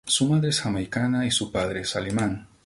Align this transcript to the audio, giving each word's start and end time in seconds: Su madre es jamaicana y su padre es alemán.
Su 0.03 0.27
madre 0.27 0.49
es 0.49 0.61
jamaicana 0.61 1.27
y 1.27 1.29
su 1.29 1.51
padre 1.51 1.81
es 1.81 1.95
alemán. 1.95 2.47